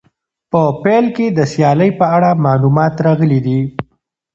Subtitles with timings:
[0.51, 3.59] په پیل کې د سیالۍ په اړه معلومات راغلي دي.